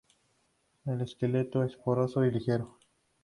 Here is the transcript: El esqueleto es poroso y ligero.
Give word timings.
El 0.83 0.99
esqueleto 1.01 1.63
es 1.63 1.75
poroso 1.75 2.25
y 2.25 2.31
ligero. 2.31 2.79